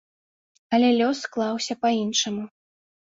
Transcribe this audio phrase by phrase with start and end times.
[0.77, 2.43] Але лёс склаўся па-іншаму.